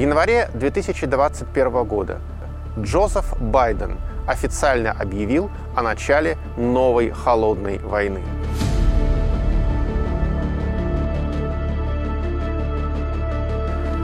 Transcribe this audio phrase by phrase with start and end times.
[0.00, 2.20] январе 2021 года
[2.78, 8.22] Джозеф Байден официально объявил о начале новой холодной войны.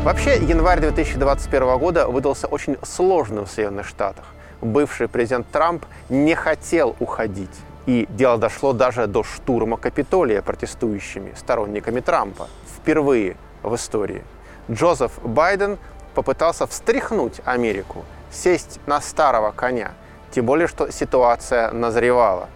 [0.02, 4.26] Вообще, январь 2021 года выдался очень сложным в Соединенных Штатах.
[4.60, 7.50] Бывший президент Трамп не хотел уходить.
[7.86, 12.49] И дело дошло даже до штурма Капитолия протестующими сторонниками Трампа.
[12.76, 14.22] Впервые в истории.
[14.70, 15.79] Джозеф Байден
[16.14, 19.93] попытался встряхнуть Америку, сесть на старого коня,
[20.30, 22.48] тем более, что ситуация назревала.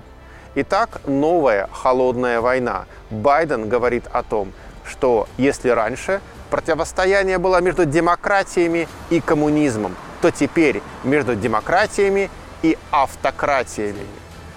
[0.57, 2.87] Итак, новая холодная война.
[3.11, 4.53] Байден говорит о том,
[4.85, 6.21] что если раньше
[6.51, 12.29] противостояние было между демократиями и коммунизмом, то теперь между демократиями
[12.63, 14.05] и автократиями.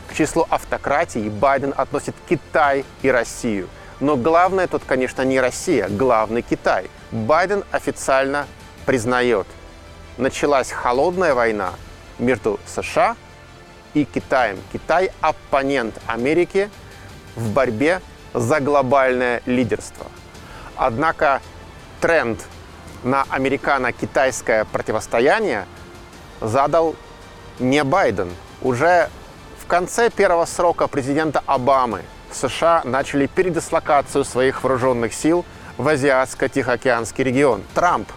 [0.09, 3.69] К числу автократий Байден относит Китай и Россию.
[3.99, 6.89] Но главное тут, конечно, не Россия, главный Китай.
[7.13, 8.47] Байден официально
[8.87, 9.45] признает,
[10.17, 11.73] началась холодная война
[12.17, 13.15] между США
[13.93, 14.57] и Китаем.
[14.73, 16.71] Китай– оппонент Америки
[17.35, 18.01] в борьбе
[18.33, 20.07] за глобальное лидерство.
[20.75, 21.39] Однако
[22.01, 22.43] тренд
[23.03, 25.67] на американо-китайское противостояние
[26.41, 26.95] задал
[27.59, 28.31] не Байден.
[28.63, 29.09] Уже
[29.61, 35.45] в конце первого срока президента Обамы США начали передислокацию своих вооруженных сил
[35.77, 37.63] в Азиатско-Тихоокеанский регион.
[37.73, 38.09] Трамп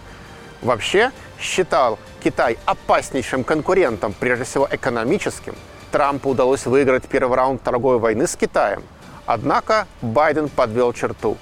[0.61, 5.55] вообще считал Китай опаснейшим конкурентом, прежде всего экономическим.
[5.91, 8.83] Трампу удалось выиграть первый раунд торговой войны с Китаем.
[9.25, 11.37] Однако Байден подвел черту.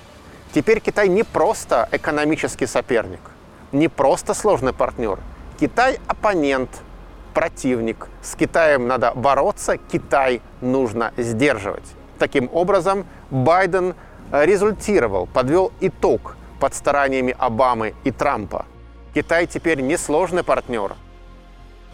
[0.53, 3.19] Теперь Китай не просто экономический соперник,
[3.71, 5.19] не просто сложный партнер.
[5.59, 6.69] Китай– оппонент,
[7.33, 8.07] противник.
[8.21, 11.83] С Китаем надо бороться, Китай нужно сдерживать.
[12.17, 13.95] Таким образом, Байден
[14.31, 18.65] результировал, подвел итог под стараниями Обамы и Трампа.
[19.13, 20.95] Китай теперь не сложный партнер.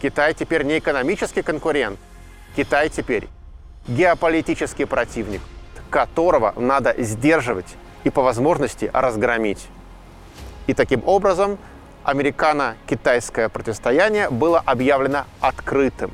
[0.01, 1.99] Китай теперь не экономический конкурент.
[2.55, 3.27] Китай теперь
[3.87, 5.41] геополитический противник,
[5.89, 9.67] которого надо сдерживать и по возможности разгромить.
[10.67, 11.57] И таким образом
[12.03, 16.11] американо-китайское противостояние было объявлено открытым.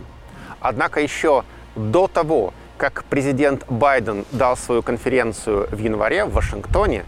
[0.60, 1.44] Однако еще
[1.76, 7.06] до того, как президент Байден дал свою конференцию в январе в Вашингтоне,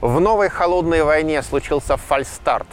[0.00, 2.66] в новой холодной войне случился фальстарт.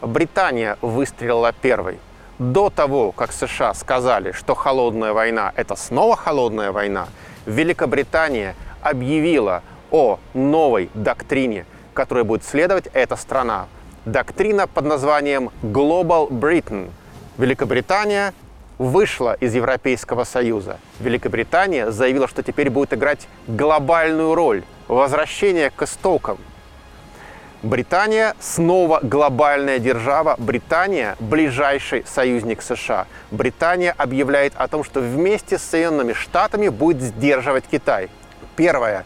[0.00, 1.98] Британия выстрелила первой.
[2.38, 7.08] До того, как США сказали, что холодная война– это снова холодная война,
[7.46, 13.66] Великобритания объявила о новой доктрине, которой будет следовать эта страна.
[14.04, 16.90] Доктрина под названием Global Britain.
[17.38, 18.34] Великобритания
[18.78, 20.78] вышла из Европейского Союза.
[21.00, 24.62] Великобритания заявила, что теперь будет играть глобальную роль.
[24.86, 26.38] Возвращение к истокам.
[27.62, 30.36] Британия снова глобальная держава.
[30.38, 33.06] Британия– ближайший союзник США.
[33.32, 38.10] Британия объявляет о том, что вместе с Соединенными Штатами будет сдерживать Китай.
[38.54, 39.04] Первое.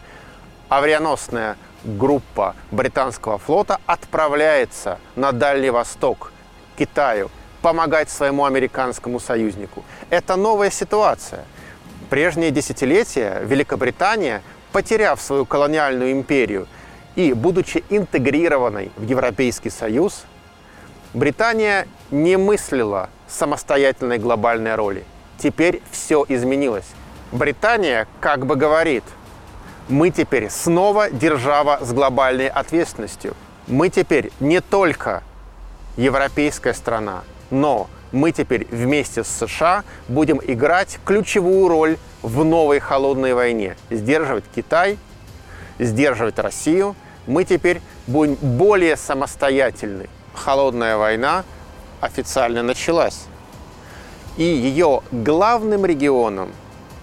[0.69, 6.31] Авианосная группа британского флота отправляется на Дальний Восток,
[6.77, 7.31] Китаю–
[7.63, 9.83] помогать своему американскому союзнику.
[10.09, 11.45] Это новая ситуация.
[12.09, 14.43] Прежние десятилетия Великобритания,
[14.73, 16.67] потеряв свою колониальную империю
[17.15, 20.25] и будучи интегрированной в Европейский Союз,
[21.13, 25.05] Британия не мыслила самостоятельной глобальной роли.
[25.37, 26.87] Теперь все изменилось.
[27.31, 29.03] Британия как бы говорит,
[29.87, 33.35] мы теперь снова держава с глобальной ответственностью.
[33.67, 35.23] Мы теперь не только
[35.97, 43.33] европейская страна, но мы теперь вместе с США будем играть ключевую роль в новой холодной
[43.33, 43.75] войне.
[43.89, 44.97] Сдерживать Китай,
[45.79, 46.95] сдерживать Россию.
[47.25, 50.09] Мы теперь будем более самостоятельны.
[50.35, 51.43] Холодная война
[52.01, 53.25] официально началась.
[54.37, 56.51] И ее главным регионом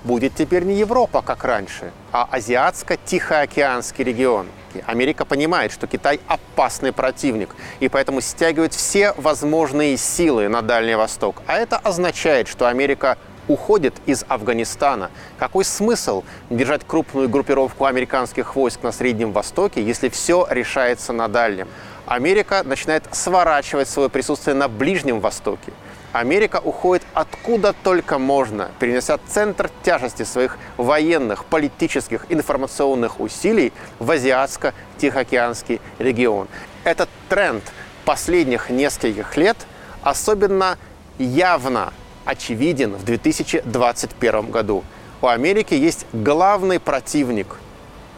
[0.05, 4.47] будет теперь не Европа, как раньше, а Азиатско-Тихоокеанский регион–
[4.87, 11.43] Америка понимает, что Китай опасный противник, и поэтому стягивает все возможные силы на Дальний Восток.
[11.47, 13.19] А это означает, что Америка
[13.49, 15.11] уходит из Афганистана.
[15.39, 21.69] Какой смысл держать крупную группировку американских войск на Среднем Востоке, если все решается на Дальнем?
[22.07, 25.73] Америка начинает сворачивать свое присутствие на Ближнем Востоке.
[26.13, 35.81] Америка уходит откуда только можно, перенеся центр тяжести своих военных, политических, информационных усилий в Азиатско-Тихоокеанский
[35.99, 36.49] регион.
[36.83, 37.63] Этот тренд
[38.05, 39.57] последних нескольких лет
[40.03, 40.79] особенно
[41.19, 41.93] явно
[42.25, 44.83] очевиден в 2021 году.
[45.23, 47.59] У Америки есть главный противник,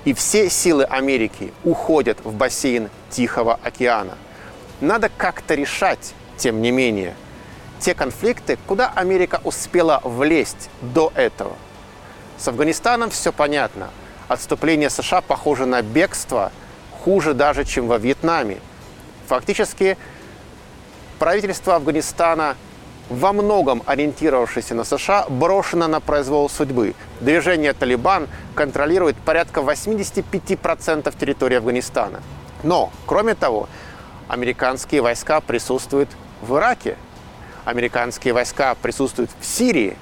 [0.04, 4.16] и все силы Америки уходят в бассейн Тихого океана.
[4.80, 7.14] надо как-то решать, тем не менее,
[7.82, 11.56] те конфликты, куда Америка успела влезть до этого.
[12.38, 13.90] С Афганистаном все понятно.
[14.28, 16.52] Отступление США похоже на бегство,
[17.04, 18.60] хуже даже, чем во Вьетнаме.
[19.26, 19.98] Фактически
[21.18, 22.56] правительство Афганистана
[23.10, 26.94] во многом ориентировавшееся на США, брошено на произвол судьбы.
[27.20, 32.22] Движение «Талибан» контролирует порядка 85% территории Афганистана.
[32.62, 33.68] Но, кроме того,
[34.28, 36.08] американские войска присутствуют
[36.40, 36.96] в Ираке,
[37.64, 39.96] американские войска присутствуют в Сирии,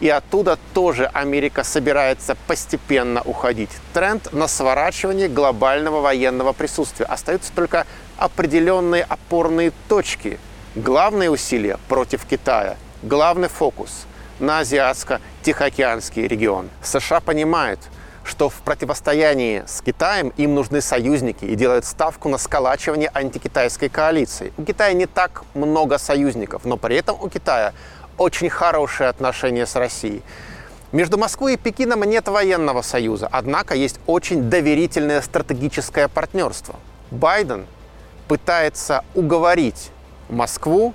[0.00, 3.70] и оттуда тоже Америка собирается постепенно уходить.
[3.92, 7.06] Тренд на сворачивание глобального военного присутствия.
[7.06, 10.38] Остаются только определенные опорные точки.
[10.74, 14.06] Главные усилия против Китая, главный фокус
[14.40, 16.68] на Азиатско-Тихоокеанский регион.
[16.82, 17.78] США понимают,
[18.24, 24.52] что в противостоянии с Китаем им нужны союзники и делают ставку на сколачивание антикитайской коалиции.
[24.56, 27.74] У Китая не так много союзников, но при этом у Китая
[28.16, 30.22] очень хорошие отношения с Россией.
[30.92, 36.76] Между Москвой и Пекином нет военного союза, однако есть очень доверительное стратегическое партнерство.
[37.10, 37.66] Байден
[38.28, 39.90] пытается уговорить
[40.28, 40.94] Москву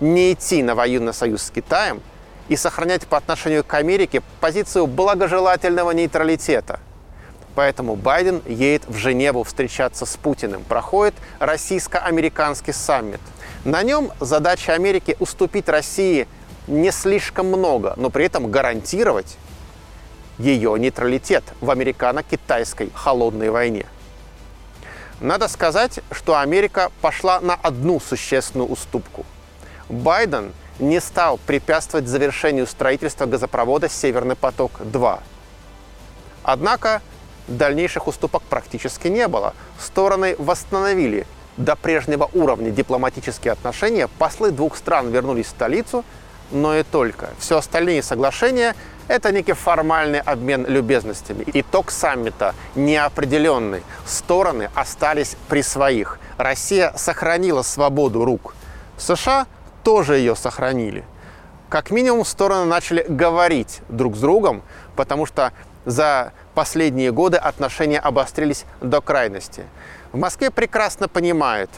[0.00, 2.00] не идти на военный союз с Китаем–
[2.48, 6.80] и сохранять по отношению к Америке позицию благожелательного нейтралитета.
[7.54, 10.62] Поэтому Байден едет в Женеву встречаться с Путиным.
[10.62, 13.20] Проходит российско-американский саммит.
[13.64, 16.28] На нем задача Америки уступить России
[16.68, 19.36] не слишком много, но при этом гарантировать
[20.38, 23.86] ее нейтралитет в американо-китайской холодной войне.
[25.20, 29.26] Надо сказать, что Америка пошла на одну существенную уступку.
[29.88, 35.20] Байден– не стал препятствовать завершению строительства газопровода «Северный поток-2».
[36.42, 37.02] Однако
[37.46, 39.54] дальнейших уступок практически не было.
[39.78, 41.26] Стороны восстановили
[41.56, 46.04] до прежнего уровня дипломатические отношения, послы двух стран вернулись в столицу,
[46.50, 47.30] но и только.
[47.38, 48.74] Все остальные соглашения–
[49.08, 51.44] это некий формальный обмен любезностями.
[51.52, 53.82] Итог саммита неопределенный.
[54.06, 56.18] Стороны остались при своих.
[56.38, 58.54] Россия сохранила свободу рук.
[58.96, 59.46] США–
[59.84, 61.04] тоже ее сохранили.
[61.68, 64.62] Как минимум стороны начали говорить друг с другом,
[64.96, 65.52] потому что
[65.84, 69.64] за последние годы отношения обострились до крайности.
[70.12, 71.70] В Москве прекрасно понимают,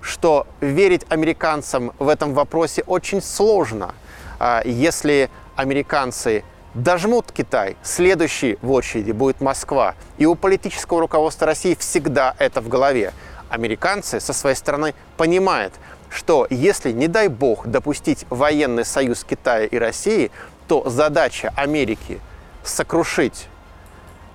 [0.00, 3.94] что верить американцам в этом вопросе очень сложно.
[4.38, 6.44] А если американцы
[6.74, 9.94] дожмут Китай, следующий в очереди будет Москва.
[10.18, 13.12] И у политического руководства России всегда это в голове.
[13.48, 15.72] Американцы со своей стороны понимают,
[16.10, 20.30] что если, не дай бог, допустить военный союз Китая и России,
[20.66, 22.20] то задача Америки
[22.62, 23.48] сокрушить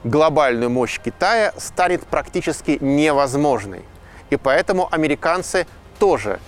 [0.03, 3.83] глобальную мощь Китая станет практически невозможной.
[4.29, 5.67] И поэтому американцы
[5.99, 6.39] тоже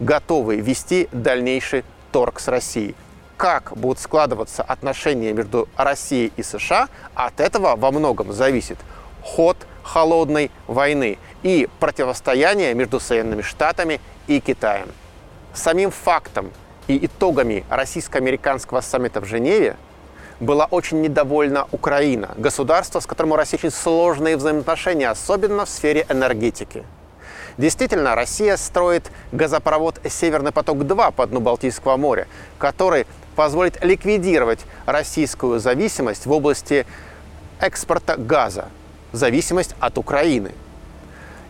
[0.00, 2.94] готовы вести дальнейший торг с Россией.
[3.36, 8.78] Как будут складываться отношения между Россией и США, от этого во многом зависит
[9.22, 14.88] ход холодной войны и противостояние между Соединенными Штатами и Китаем.
[15.54, 16.50] Самим фактом
[16.88, 19.76] и итогами российско-американского саммита в Женеве
[20.40, 26.06] была очень недовольна Украина, государство, с которым у России очень сложные взаимоотношения, особенно в сфере
[26.08, 26.84] энергетики.
[27.58, 32.26] Действительно, Россия строит газопровод «Северный поток-2» по дну Балтийского моря,
[32.58, 36.86] который позволит ликвидировать российскую зависимость в области
[37.60, 38.68] экспорта газа,
[39.12, 40.52] зависимость от Украины.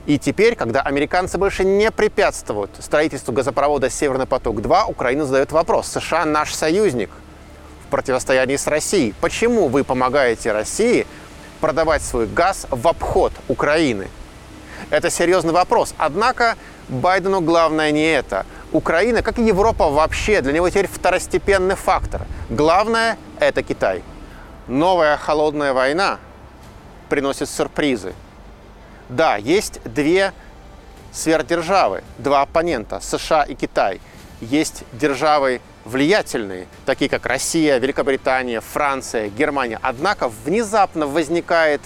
[0.07, 5.87] И теперь, когда американцы больше не препятствуют строительству газопровода «Северный поток-2», Украина задает вопрос.
[5.89, 7.11] США наш союзник
[7.87, 9.15] в противостоянии с Россией.
[9.21, 11.07] Почему вы помогаете России
[11.61, 14.09] продавать свой газ в обход Украины?
[14.91, 15.95] Это серьезный вопрос.
[15.99, 16.57] Однако
[16.89, 18.45] Байдену главное не это.
[18.73, 22.23] Украина, как и Европа вообще, для него теперь второстепенный фактор.
[22.51, 24.03] Главное– это Китай.
[24.67, 26.19] Новая холодная война
[27.09, 28.15] приносит сюрпризы.
[29.09, 30.33] Да, есть две
[31.13, 34.01] сверхдержавы, два оппонента, США и Китай.
[34.41, 39.79] Есть державы влиятельные, такие как Россия, Великобритания, Франция, Германия.
[39.83, 41.83] Однако внезапно возникают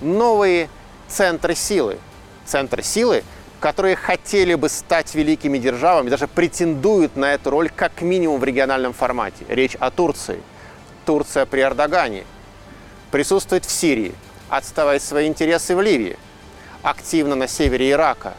[0.00, 0.68] новые
[1.08, 1.98] центры силы.
[2.44, 3.24] Центры силы,
[3.60, 8.92] которые хотели бы стать великими державами, даже претендуют на эту роль как минимум в региональном
[8.92, 9.44] формате.
[9.48, 10.40] Речь о Турции.
[11.04, 12.24] Турция при Эрдогане
[13.10, 14.14] присутствует в Сирии,
[14.48, 16.18] отставать свои интересы в Ливии,
[16.86, 18.34] активно на севере Ирака.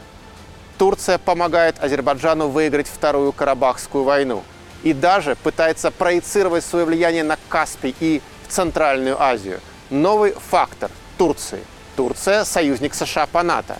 [0.78, 4.42] Турция помогает Азербайджану выиграть Вторую Карабахскую войну
[4.82, 9.60] и даже пытается проецировать свое влияние на Каспий и Центральную Азию.
[9.90, 11.60] Новый фактор Турции.
[11.94, 13.76] Турция– союзник США по НАТО.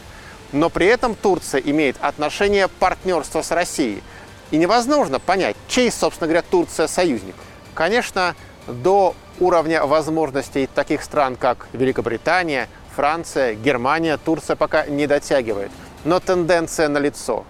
[0.52, 4.02] Но при этом Турция имеет отношение партнерства с Россией.
[4.50, 7.36] И невозможно понять, чей, собственно говоря, Турция союзник.
[7.72, 8.34] Конечно,
[8.66, 15.70] до уровня возможностей таких стран, как Великобритания, Франция, Германия, Турция пока не дотягивает.
[16.04, 17.44] Но тенденция налицо.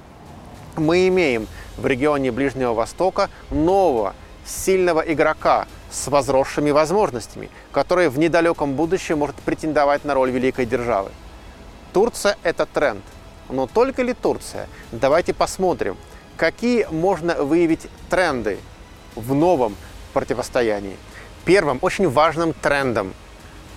[0.76, 4.14] Мы имеем в регионе Ближнего Востока нового
[4.44, 11.12] сильного игрока с возросшими возможностями, который в недалеком будущем может претендовать на роль великой державы.
[11.94, 13.02] Турция– это тренд.
[13.48, 14.68] Но только ли Турция?
[14.92, 15.96] Давайте посмотрим,
[16.36, 18.58] какие можно выявить тренды
[19.14, 19.76] в новом
[20.12, 20.98] противостоянии.
[21.46, 23.14] Первым очень важным трендом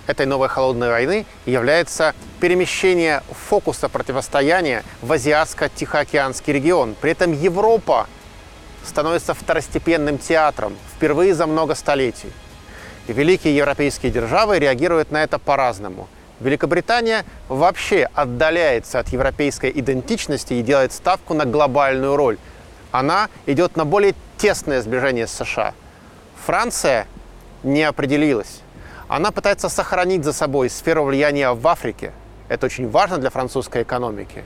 [0.06, 6.94] этой новой холодной войны является перемещение фокуса противостояния в Азиатско-Тихоокеанский регион.
[7.00, 8.06] При этом Европа
[8.84, 12.32] становится второстепенным театром впервые за много столетий.
[13.06, 16.08] И великие европейские державы реагируют на это по-разному.
[16.40, 22.38] Великобритания вообще отдаляется от европейской идентичности и делает ставку на глобальную роль.
[22.90, 25.74] Она идет на более тесное сближение с США.
[26.44, 27.06] Франция
[27.62, 28.60] не определилась.
[29.08, 32.12] Она пытается сохранить за собой сферу влияния в Африке.
[32.48, 34.44] Это очень важно для французской экономики.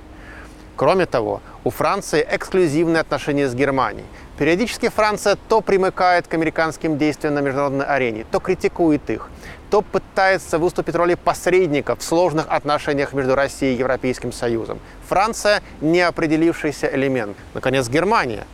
[0.76, 4.04] Кроме того, у Франции эксклюзивные отношения с Германией.
[4.38, 9.30] Периодически Франция то примыкает к американским действиям на международной арене, то критикует их,
[9.70, 14.78] то пытается выступить в роли посредника в сложных отношениях между Россией и Европейским Союзом.
[15.08, 17.38] Франция– неопределившийся элемент.
[17.54, 18.44] Наконец, Германия.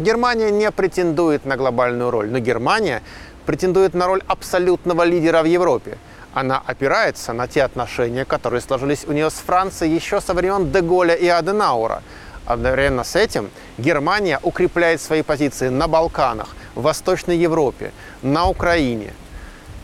[0.00, 3.00] Германия не претендует на глобальную роль, но Германия
[3.46, 5.98] претендует на роль абсолютного лидера в Европе.
[6.32, 11.14] Она опирается на те отношения, которые сложились у нее с Францией еще со времен Деголя
[11.14, 12.02] и Аденаура–
[12.46, 19.14] Одновременно с этим Германия укрепляет свои позиции на Балканах, в Восточной Европе, на Украине.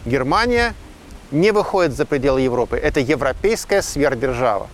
[0.05, 0.75] Германия
[1.31, 2.77] не выходит за пределы Европы.
[2.77, 4.69] Это европейская сверхдержава.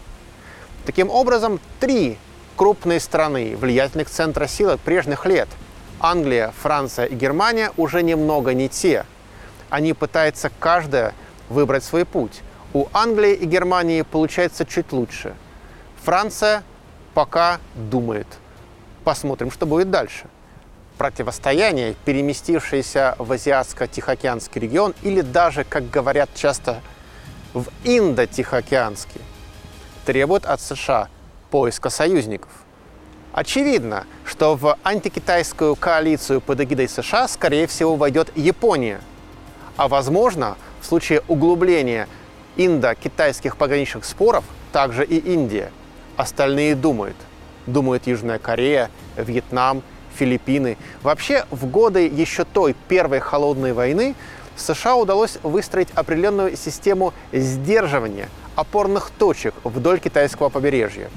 [0.85, 2.19] Таким образом, три
[2.57, 5.49] крупные страны, влиятельных центра силы прежних лет–
[6.01, 9.07] Англия, Франция и Германия– уже немного не те.
[9.71, 11.15] Они пытаются каждая
[11.49, 12.43] выбрать свой путь.
[12.73, 15.35] У Англии и Германии получается чуть лучше.
[16.03, 16.63] Франция
[17.15, 18.27] пока думает.
[19.05, 20.27] Посмотрим, что будет дальше.
[20.99, 26.81] Противостояние, переместившееся в Азиатско-Тихоокеанский регион или даже, как говорят часто,
[27.55, 29.21] в Индо-Тихоокеанский,
[30.05, 31.09] требует от США
[31.51, 32.51] поиска союзников.
[33.37, 38.99] Очевидно, что в антикитайскую коалицию под эгидой США, скорее всего, войдет Япония.
[39.77, 42.09] А возможно, в случае углубления
[42.57, 45.71] индо-китайских пограничных споров, также и Индия–
[46.17, 47.17] остальные думают.
[47.67, 49.83] Думает Южная Корея, Вьетнам,
[50.15, 50.79] Филиппины.
[51.03, 54.15] Вообще, в годы еще той первой холодной войны
[54.57, 61.11] США удалось выстроить определенную систему сдерживания опорных точек вдоль китайского побережья.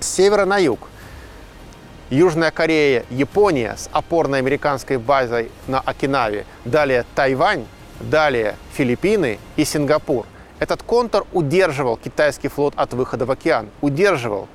[0.00, 0.88] С севера на юг.
[2.10, 7.64] Южная Корея, Япония с опорной американской базой на Окинаве, далее Тайвань,
[7.98, 10.26] далее Филиппины и Сингапур.
[10.58, 14.48] Этот контур удерживал китайский флот от выхода в океан, удерживал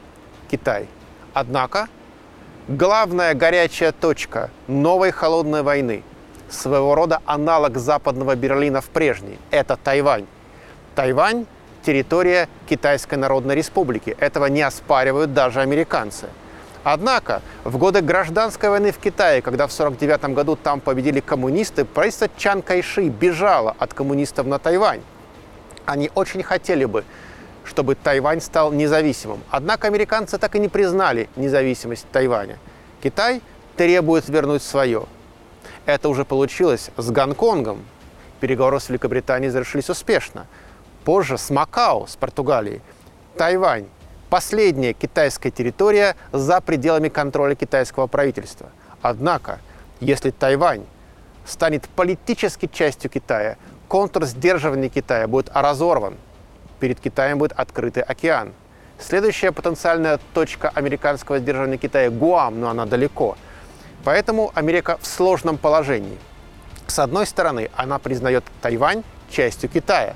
[0.50, 0.88] Китай.
[1.34, 1.88] Однако
[2.68, 6.04] главная горячая точка новой холодной войны,
[6.50, 10.28] своего рода аналог западного Берлина в прежней, это Тайвань.
[10.94, 11.48] Тайвань–
[11.84, 14.16] территория Китайской Народной Республики.
[14.20, 16.28] Этого не оспаривают даже американцы.
[16.84, 22.30] Однако в годы гражданской войны в Китае, когда в 1949 году там победили коммунисты, правительство
[22.38, 25.02] Чан Кайши бежало от коммунистов на Тайвань.
[25.86, 27.04] Они очень хотели бы,
[27.66, 29.42] чтобы Тайвань стал независимым.
[29.50, 32.58] Однако американцы так и не признали независимость Тайваня.
[33.04, 33.42] Китай
[33.76, 35.06] требует вернуть свое.
[35.86, 37.84] Это уже получилось с Гонконгом.
[38.40, 40.48] Переговоры с Великобританией завершились успешно.
[41.04, 42.82] Позже с Макао, с Португалией.
[43.36, 43.88] Тайвань–
[44.30, 48.70] последняя китайская территория за пределами контроля китайского правительства.
[49.02, 49.60] Однако,
[50.00, 50.86] если Тайвань
[51.46, 53.58] станет политической частью Китая,
[53.88, 56.16] контур сдерживания Китая будет разорван.
[56.80, 58.54] Перед Китаем будет открытый океан.
[59.00, 63.38] Следующая потенциальная точка американского сдерживания Китая– Гуам, но она далеко.
[64.04, 66.18] Поэтому Америка в сложном положении.
[66.88, 70.16] С одной стороны, она признает Тайвань частью Китая.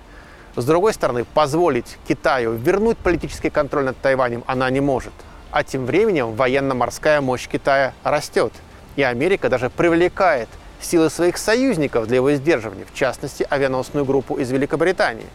[0.55, 5.13] С другой стороны, позволить Китаю вернуть политический контроль над Тайванем она не может.
[5.51, 8.53] А тем временем военно-морская мощь Китая растет.
[8.95, 10.49] И Америка даже привлекает–
[10.83, 15.25] силы своих союзников для его сдерживания, в частности, авианосную группу из Великобритании.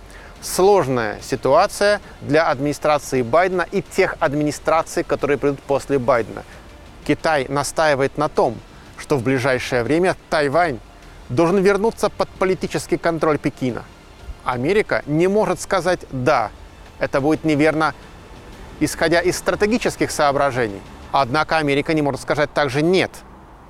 [0.40, 6.44] Сложная ситуация для администрации Байдена и тех администраций, которые придут после Байдена.
[7.06, 8.56] Китай настаивает на том,
[8.96, 10.78] что в ближайшее время Тайвань
[11.28, 13.84] должен вернуться под политический контроль Пекина.
[14.48, 16.50] Америка не может сказать «да»,
[16.98, 17.94] это будет неверно
[18.80, 20.80] исходя из стратегических соображений.
[21.12, 23.10] Однако Америка не может сказать также «нет».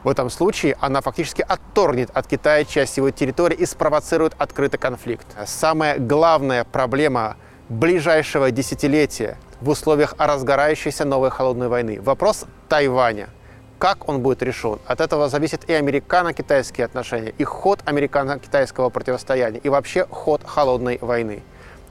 [0.04, 5.26] В этом случае она фактически отторгнет от Китая часть его территории и спровоцирует открытый конфликт.
[5.46, 7.36] Самая главная проблема
[7.68, 13.30] ближайшего десятилетия в условиях разгорающейся новой холодной войны– вопрос Тайваня.
[13.78, 14.80] Как он будет решен?
[14.86, 21.42] От этого зависит и американо-китайские отношения, и ход американо-китайского противостояния, и вообще ход холодной войны.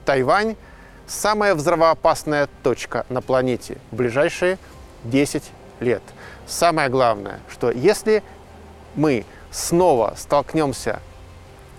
[0.06, 0.58] Тайвань–
[1.08, 4.58] самая взрывоопасная точка на планете в ближайшие
[5.06, 5.44] 10
[5.79, 6.01] лет.
[6.46, 8.22] Самое главное, что если
[8.96, 11.00] мы снова столкнемся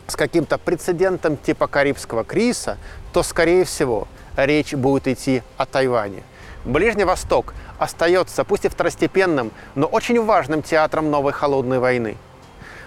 [0.07, 2.79] с каким-то прецедентом типа Карибского кризиса,
[3.13, 6.23] то, скорее всего, речь будет идти о Тайване.
[6.65, 12.17] Ближний Восток остается, пусть и второстепенным, но очень важным театром новой холодной войны.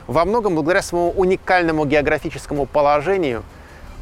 [0.07, 3.43] Во многом благодаря своему уникальному географическому положению,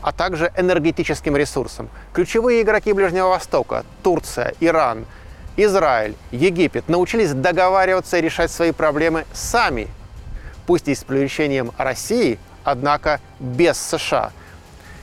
[0.02, 1.90] а также энергетическим ресурсам.
[2.14, 5.06] Ключевые игроки Ближнего Востока– Турция, Иран–
[5.66, 9.88] Израиль, Египет научились договариваться и решать свои проблемы сами,
[10.66, 14.32] пусть и с привлечением России, однако без США.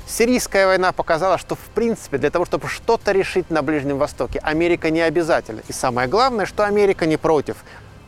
[0.08, 4.90] Сирийская война показала, что в принципе для того, чтобы что-то решить на Ближнем Востоке, Америка
[4.90, 5.62] не обязательно.
[5.66, 7.56] И самое главное, что Америка не против.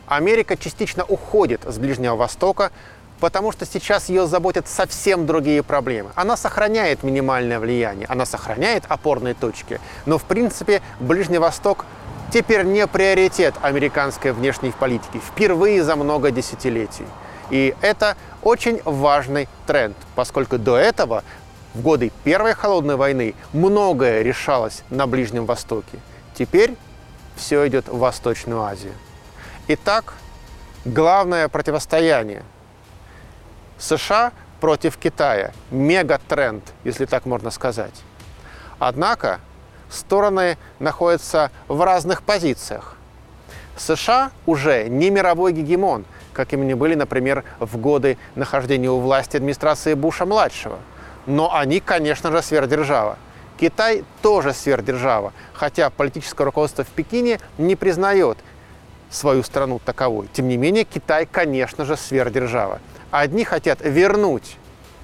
[0.07, 2.71] Америка частично уходит с Ближнего Востока,
[3.19, 6.11] потому что сейчас ее заботят совсем другие проблемы.
[6.15, 11.85] Она сохраняет минимальное влияние, она сохраняет опорные точки, но в принципе Ближний Восток
[12.31, 17.05] теперь не приоритет американской внешней политики впервые за много десятилетий.
[17.49, 21.23] И это очень важный тренд, поскольку до этого,
[21.73, 25.99] в годы Первой холодной войны, многое решалось на Ближнем Востоке.
[26.33, 26.75] Теперь
[27.35, 28.93] все идет в Восточную Азию.
[29.67, 30.13] Итак,
[30.85, 32.43] главное противостояние
[33.77, 35.51] США против Китая.
[35.71, 37.93] Мегатренд, если так можно сказать.
[38.77, 39.39] Однако
[39.89, 42.95] стороны находятся в разных позициях.
[43.77, 49.93] США уже не мировой гегемон, какими они были, например, в годы нахождения у власти администрации
[49.93, 50.79] Буша-младшего.
[51.29, 53.19] Но они, конечно же, сверхдержава.
[53.59, 58.39] Китай тоже сверхдержава, хотя политическое руководство в Пекине не признает
[59.11, 60.27] свою страну таковой.
[60.33, 62.79] Тем не менее, Китай, конечно же, сверхдержава.
[63.11, 64.57] Одни хотят вернуть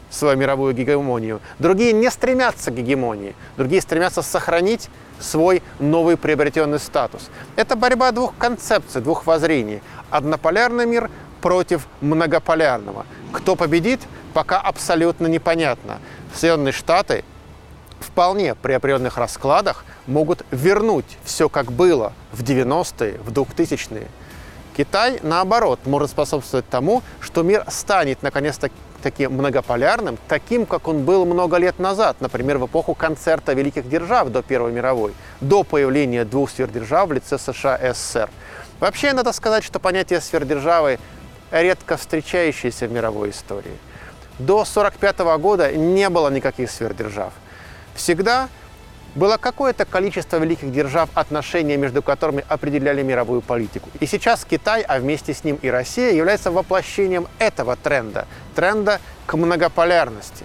[0.10, 1.42] свою мировую гегемонию.
[1.60, 3.36] Другие не стремятся к гегемонии.
[3.56, 7.30] Другие стремятся сохранить свой новый приобретенный статус.
[7.56, 9.80] Это борьба двух концепций, двух воззрений.
[10.10, 11.12] Однополярный мир
[11.42, 13.06] против многополярного.
[13.32, 14.00] Кто победит,
[14.36, 16.00] пока абсолютно непонятно.
[16.34, 17.24] Соединенные Штаты
[18.02, 24.08] вполне при определенных раскладах могут вернуть все как было в 90-е, в 2000-е.
[24.76, 28.70] Китай, наоборот, может способствовать тому, что мир станет наконец-то
[29.02, 34.28] таки многополярным, таким, как он был много лет назад, например, в эпоху концерта великих держав
[34.32, 38.30] до Первой мировой, до появления двух сверхдержав в лице США и СССР.
[38.82, 41.00] Вообще, надо сказать, что понятие сверхдержавы
[41.52, 43.78] редко встречающееся в мировой истории.
[44.40, 47.34] До 1945 года не было никаких сверхдержав.
[47.94, 48.50] Всегда
[49.16, 53.90] было какое-то количество великих держав, отношения между которыми определяли мировую политику.
[54.02, 59.36] И сейчас Китай, а вместе с ним и Россия, является воплощением этого тренда, тренда к
[59.38, 60.44] многополярности.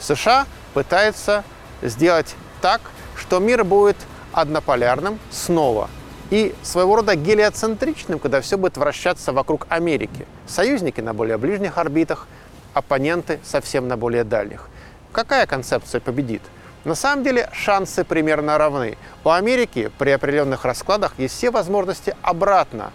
[0.00, 1.42] США пытается
[1.82, 2.80] сделать так,
[3.16, 3.96] что мир будет
[4.32, 5.90] однополярным снова
[6.30, 10.26] и своего рода гелиоцентричным, когда все будет вращаться вокруг Америки.
[10.46, 12.26] Союзники на более ближних орбитах,
[12.74, 14.68] оппоненты совсем на более дальних.
[15.12, 16.42] Какая концепция победит?
[16.84, 18.96] На самом деле шансы примерно равны.
[19.24, 22.92] У Америки при определенных раскладах есть все возможности обратно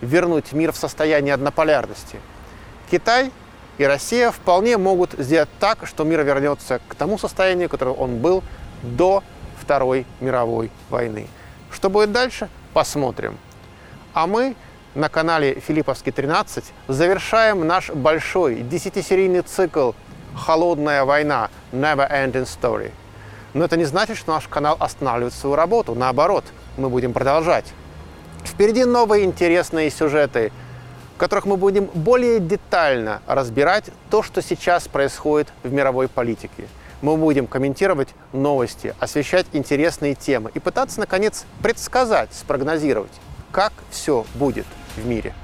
[0.00, 2.20] вернуть мир в состояние однополярности.
[2.90, 3.30] Китай
[3.76, 8.42] и Россия вполне могут сделать так, что мир вернется к тому состоянию, которое он был
[8.82, 9.22] до
[9.60, 11.26] Второй мировой войны.
[11.70, 12.48] Что будет дальше?
[12.72, 13.36] Посмотрим.
[14.14, 14.56] А мы
[14.98, 19.92] на канале Филипповский 13 завершаем наш большой десятисерийный цикл
[20.34, 22.90] «Холодная война» Never Ending Story.
[23.54, 25.94] Но это не значит, что наш канал останавливает свою работу.
[25.94, 26.44] Наоборот,
[26.76, 27.66] мы будем продолжать.
[28.44, 30.50] Впереди новые интересные сюжеты,
[31.14, 36.66] в которых мы будем более детально разбирать то, что сейчас происходит в мировой политике.
[37.02, 43.12] Мы будем комментировать новости, освещать интересные темы и пытаться, наконец, предсказать, спрогнозировать,
[43.52, 45.34] как все будет в мире.